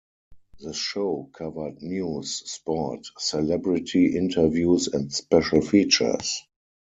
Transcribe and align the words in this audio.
The 0.59 0.73
show 0.73 1.29
covered 1.31 1.83
news, 1.83 2.31
sport, 2.51 3.05
celebrity 3.19 4.17
interviews 4.17 4.87
and 4.87 5.13
special 5.13 5.61
features. 5.61 6.41